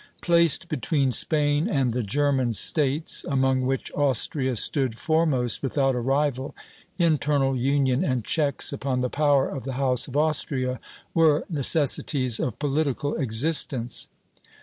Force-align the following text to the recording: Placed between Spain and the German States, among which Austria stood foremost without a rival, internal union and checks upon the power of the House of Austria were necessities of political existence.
Placed 0.19 0.67
between 0.67 1.11
Spain 1.11 1.67
and 1.69 1.93
the 1.93 2.01
German 2.01 2.53
States, 2.53 3.23
among 3.23 3.61
which 3.67 3.91
Austria 3.91 4.55
stood 4.55 4.97
foremost 4.97 5.61
without 5.61 5.93
a 5.93 5.99
rival, 5.99 6.55
internal 6.97 7.55
union 7.55 8.03
and 8.03 8.25
checks 8.25 8.73
upon 8.73 9.01
the 9.01 9.11
power 9.11 9.47
of 9.47 9.63
the 9.63 9.73
House 9.73 10.07
of 10.07 10.17
Austria 10.17 10.79
were 11.13 11.45
necessities 11.51 12.39
of 12.39 12.57
political 12.57 13.13
existence. 13.17 14.07